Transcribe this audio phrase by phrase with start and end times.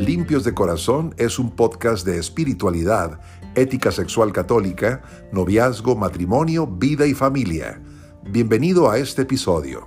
[0.00, 3.20] Limpios de Corazón es un podcast de espiritualidad,
[3.54, 7.82] ética sexual católica, noviazgo, matrimonio, vida y familia.
[8.24, 9.86] Bienvenido a este episodio.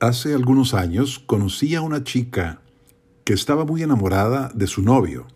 [0.00, 2.62] Hace algunos años conocí a una chica
[3.24, 5.26] que estaba muy enamorada de su novio.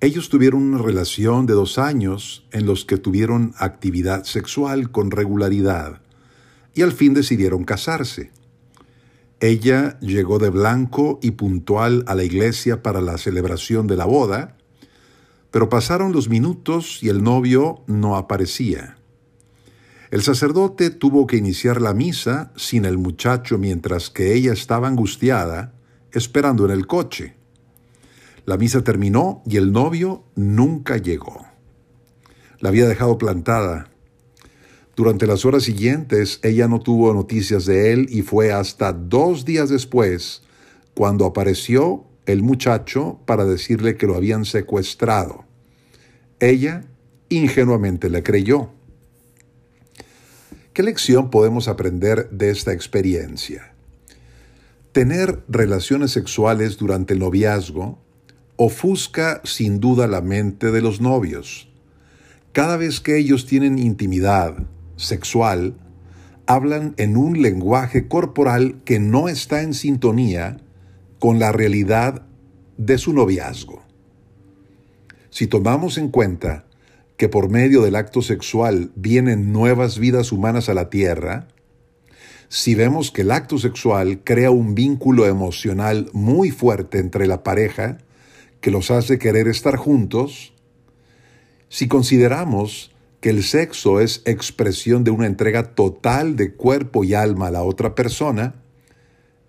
[0.00, 6.00] Ellos tuvieron una relación de dos años en los que tuvieron actividad sexual con regularidad
[6.74, 8.30] y al fin decidieron casarse.
[9.44, 14.56] Ella llegó de blanco y puntual a la iglesia para la celebración de la boda,
[15.50, 18.96] pero pasaron los minutos y el novio no aparecía.
[20.10, 25.74] El sacerdote tuvo que iniciar la misa sin el muchacho mientras que ella estaba angustiada,
[26.12, 27.36] esperando en el coche.
[28.46, 31.44] La misa terminó y el novio nunca llegó.
[32.60, 33.90] La había dejado plantada
[34.96, 39.68] durante las horas siguientes ella no tuvo noticias de él y fue hasta dos días
[39.68, 40.42] después
[40.94, 45.44] cuando apareció el muchacho para decirle que lo habían secuestrado.
[46.38, 46.84] Ella
[47.28, 48.70] ingenuamente le creyó.
[50.72, 53.72] ¿Qué lección podemos aprender de esta experiencia?
[54.92, 57.98] Tener relaciones sexuales durante el noviazgo
[58.56, 61.68] ofusca sin duda la mente de los novios.
[62.52, 64.56] Cada vez que ellos tienen intimidad,
[64.96, 65.76] sexual
[66.46, 70.58] hablan en un lenguaje corporal que no está en sintonía
[71.18, 72.26] con la realidad
[72.76, 73.82] de su noviazgo.
[75.30, 76.66] Si tomamos en cuenta
[77.16, 81.48] que por medio del acto sexual vienen nuevas vidas humanas a la tierra,
[82.48, 87.98] si vemos que el acto sexual crea un vínculo emocional muy fuerte entre la pareja
[88.60, 90.54] que los hace querer estar juntos,
[91.68, 92.93] si consideramos
[93.24, 97.62] que el sexo es expresión de una entrega total de cuerpo y alma a la
[97.62, 98.56] otra persona,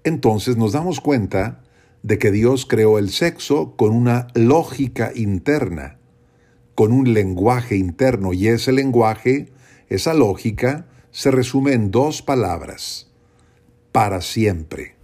[0.06, 1.62] entonces nos damos cuenta
[2.02, 5.98] de que Dios creó el sexo con una lógica interna,
[6.74, 9.52] con un lenguaje interno, y ese lenguaje,
[9.90, 13.12] esa lógica, se resume en dos palabras,
[13.92, 14.96] para siempre.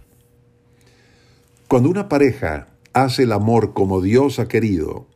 [1.68, 5.06] Cuando una pareja hace el amor como Dios ha querido,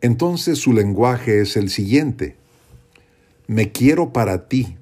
[0.00, 2.39] entonces su lenguaje es el siguiente,
[3.50, 4.76] me quiero para ti.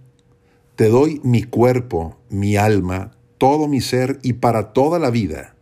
[0.77, 5.57] Te doy mi cuerpo, mi alma, todo mi ser y para toda la vida,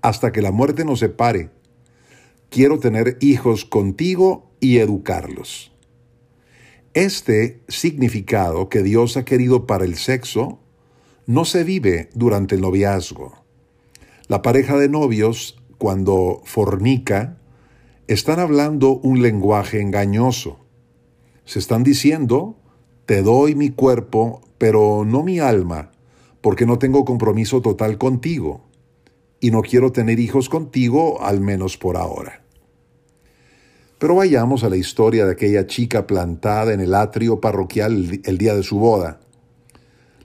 [0.00, 1.50] hasta que la muerte nos separe.
[2.50, 5.72] Quiero tener hijos contigo y educarlos.
[6.94, 10.58] Este significado que Dios ha querido para el sexo
[11.26, 13.34] no se vive durante el noviazgo.
[14.26, 17.38] La pareja de novios, cuando fornica,
[18.08, 20.61] están hablando un lenguaje engañoso
[21.44, 22.56] se están diciendo,
[23.06, 25.92] te doy mi cuerpo, pero no mi alma,
[26.40, 28.64] porque no tengo compromiso total contigo,
[29.40, 32.42] y no quiero tener hijos contigo, al menos por ahora.
[33.98, 38.54] Pero vayamos a la historia de aquella chica plantada en el atrio parroquial el día
[38.54, 39.20] de su boda.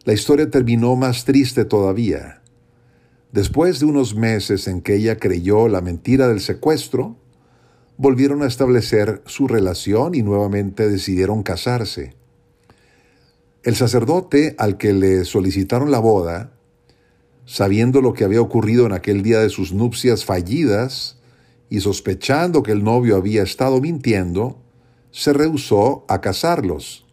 [0.04, 2.42] La historia terminó más triste todavía.
[3.32, 7.18] Después de unos meses en que ella creyó la mentira del secuestro,
[7.98, 12.16] volvieron a establecer su relación y nuevamente decidieron casarse.
[13.64, 16.54] El sacerdote al que le solicitaron la boda,
[17.46, 21.18] sabiendo lo que había ocurrido en aquel día de sus nupcias fallidas
[21.70, 24.62] y sospechando que el novio había estado mintiendo,
[25.12, 27.06] se rehusó a casarlos.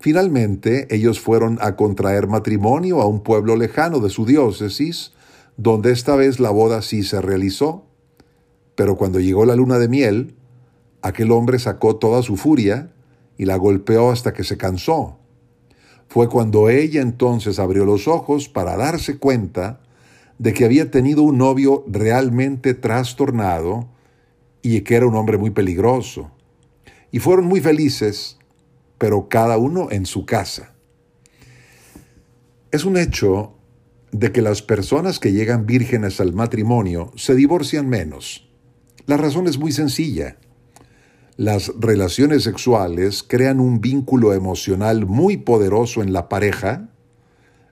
[0.00, 5.12] Finalmente, ellos fueron a contraer matrimonio a un pueblo lejano de su diócesis,
[5.56, 7.87] donde esta vez la boda sí se realizó.
[8.78, 10.36] Pero cuando llegó la luna de miel,
[11.02, 12.92] aquel hombre sacó toda su furia
[13.36, 15.18] y la golpeó hasta que se cansó.
[16.06, 19.80] Fue cuando ella entonces abrió los ojos para darse cuenta
[20.38, 23.88] de que había tenido un novio realmente trastornado
[24.62, 26.30] y que era un hombre muy peligroso.
[27.10, 28.38] Y fueron muy felices,
[28.96, 30.72] pero cada uno en su casa.
[32.70, 33.54] Es un hecho
[34.12, 38.47] de que las personas que llegan vírgenes al matrimonio se divorcian menos
[39.08, 40.36] la razón es muy sencilla.
[41.38, 46.90] Las relaciones sexuales crean un vínculo emocional muy poderoso en la pareja,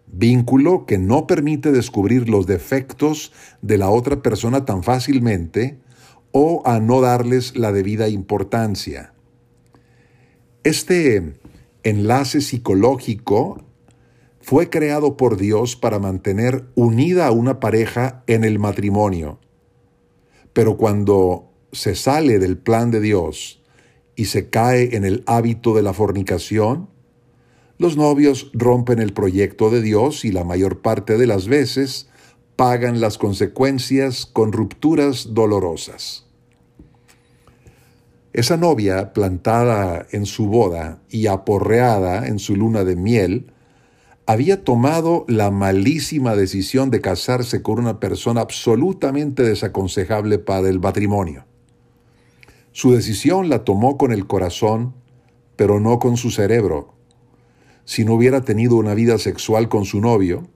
[0.07, 5.79] vínculo que no permite descubrir los defectos de la otra persona tan fácilmente
[6.33, 9.13] o a no darles la debida importancia.
[10.65, 11.35] Este
[11.83, 13.63] enlace psicológico
[14.41, 19.39] fue creado por Dios para mantener unida a una pareja en el matrimonio
[20.57, 23.63] pero cuando se sale del plan de Dios
[24.15, 26.89] y se cae en el hábito de la fornicación,
[27.77, 32.09] Los novios rompen el proyecto de Dios y la mayor parte de las veces
[32.57, 36.25] pagan las consecuencias con rupturas dolorosas.
[38.33, 43.53] Esa novia plantada en su boda y aporreada en su luna de miel,
[44.27, 51.45] había tomado la malísima decisión de casarse con una persona absolutamente desaconsejable para el matrimonio.
[52.73, 54.95] Su decisión la tomó con el corazón,
[55.55, 56.95] pero no con su cerebro.
[57.85, 60.49] Si no hubiera tenido una vida sexual con su novio,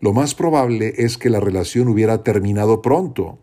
[0.00, 3.38] lo más probable es que la relación hubiera terminado pronto,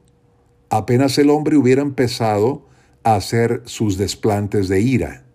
[0.69, 2.65] apenas el hombre hubiera empezado
[3.04, 5.28] a hacer sus desplantes de ira.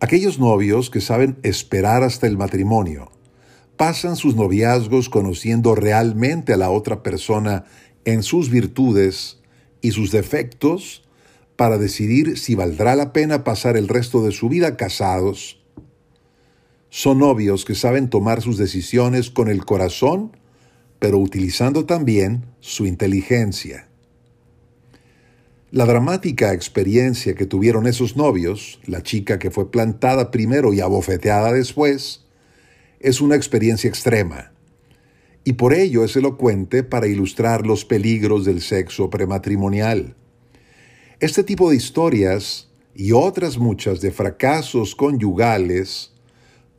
[0.00, 3.10] Aquellos novios que saben esperar hasta el matrimonio,
[3.76, 7.64] pasan sus noviazgos conociendo realmente a la otra persona
[8.04, 9.40] en sus virtudes
[9.80, 11.04] y sus defectos
[11.56, 15.58] para decidir si valdrá la pena pasar el resto de su vida casados
[16.90, 20.36] son novios que saben tomar sus decisiones con el corazón,
[20.98, 23.87] pero utilizando también su inteligencia.
[25.70, 31.52] La dramática experiencia que tuvieron esos novios, la chica que fue plantada primero y abofeteada
[31.52, 32.24] después,
[33.00, 34.52] es una experiencia extrema.
[35.44, 40.16] Y por ello es elocuente para ilustrar los peligros del sexo prematrimonial.
[41.20, 46.14] Este tipo de historias y otras muchas de fracasos conyugales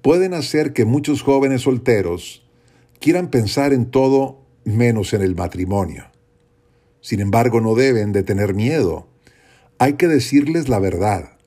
[0.01, 2.43] pueden hacer que muchos jóvenes solteros
[2.99, 6.08] quieran pensar en todo menos en el matrimonio.
[7.01, 9.07] Sin embargo, no deben de tener miedo.
[9.77, 11.37] Hay que decirles la verdad.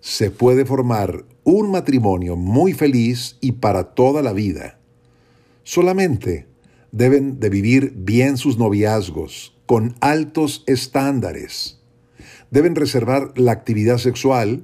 [0.00, 4.78] Se puede formar un matrimonio muy feliz y para toda la vida.
[5.64, 6.46] Solamente
[6.92, 11.80] deben de vivir bien sus noviazgos, con altos estándares.
[12.50, 14.62] Deben reservar la actividad sexual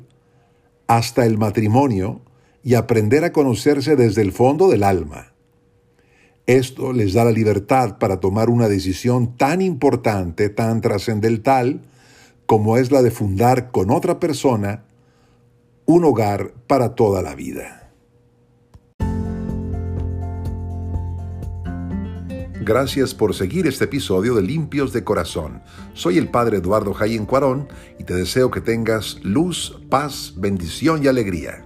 [0.86, 2.22] hasta el matrimonio
[2.62, 5.33] y aprender a conocerse desde el fondo del alma.
[6.46, 11.81] Esto les da la libertad para tomar una decisión tan importante, tan trascendental,
[12.44, 14.85] como es la de fundar con otra persona
[15.87, 17.81] un hogar para toda la vida.
[22.61, 25.62] Gracias por seguir este episodio de Limpios de Corazón.
[25.94, 27.69] Soy el Padre Eduardo Jayen Cuarón
[27.99, 31.64] y te deseo que tengas luz, paz, bendición y alegría.